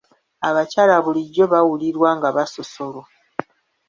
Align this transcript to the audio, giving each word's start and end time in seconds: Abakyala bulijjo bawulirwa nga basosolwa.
Abakyala 0.47 0.95
bulijjo 1.03 1.43
bawulirwa 1.53 2.09
nga 2.17 2.29
basosolwa. 2.35 3.03